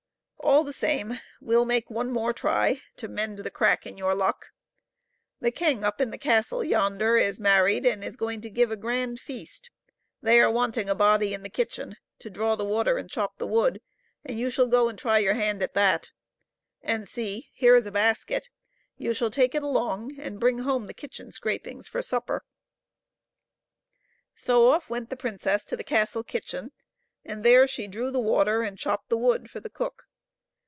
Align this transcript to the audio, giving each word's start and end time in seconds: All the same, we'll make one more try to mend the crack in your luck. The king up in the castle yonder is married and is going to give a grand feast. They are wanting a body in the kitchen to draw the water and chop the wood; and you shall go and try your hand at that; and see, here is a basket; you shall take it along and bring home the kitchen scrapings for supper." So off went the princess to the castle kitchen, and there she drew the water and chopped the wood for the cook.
All 0.43 0.63
the 0.65 0.73
same, 0.73 1.17
we'll 1.39 1.65
make 1.65 1.89
one 1.89 2.11
more 2.11 2.33
try 2.33 2.81
to 2.97 3.07
mend 3.07 3.39
the 3.39 3.49
crack 3.51 3.85
in 3.85 3.97
your 3.97 4.13
luck. 4.13 4.49
The 5.39 5.49
king 5.51 5.83
up 5.83 6.01
in 6.01 6.09
the 6.11 6.17
castle 6.17 6.61
yonder 6.61 7.15
is 7.15 7.39
married 7.39 7.85
and 7.85 8.03
is 8.03 8.17
going 8.17 8.41
to 8.41 8.49
give 8.49 8.69
a 8.69 8.75
grand 8.75 9.19
feast. 9.19 9.69
They 10.21 10.41
are 10.41 10.51
wanting 10.51 10.89
a 10.89 10.93
body 10.95 11.33
in 11.33 11.43
the 11.43 11.49
kitchen 11.49 11.95
to 12.19 12.29
draw 12.29 12.55
the 12.55 12.65
water 12.65 12.97
and 12.97 13.09
chop 13.09 13.37
the 13.37 13.47
wood; 13.47 13.81
and 14.25 14.37
you 14.39 14.49
shall 14.49 14.65
go 14.67 14.89
and 14.89 14.99
try 14.99 15.19
your 15.19 15.35
hand 15.35 15.63
at 15.63 15.73
that; 15.75 16.09
and 16.81 17.07
see, 17.07 17.49
here 17.53 17.75
is 17.77 17.85
a 17.85 17.91
basket; 17.91 18.49
you 18.97 19.13
shall 19.13 19.31
take 19.31 19.55
it 19.55 19.63
along 19.63 20.19
and 20.19 20.39
bring 20.39 20.59
home 20.59 20.87
the 20.87 20.93
kitchen 20.93 21.31
scrapings 21.31 21.87
for 21.87 22.01
supper." 22.01 22.43
So 24.35 24.69
off 24.69 24.89
went 24.89 25.09
the 25.11 25.15
princess 25.17 25.63
to 25.65 25.77
the 25.77 25.83
castle 25.83 26.23
kitchen, 26.25 26.71
and 27.23 27.45
there 27.45 27.67
she 27.67 27.87
drew 27.87 28.11
the 28.11 28.19
water 28.19 28.63
and 28.63 28.77
chopped 28.77 29.07
the 29.07 29.17
wood 29.17 29.49
for 29.49 29.61
the 29.61 29.69
cook. 29.69 30.07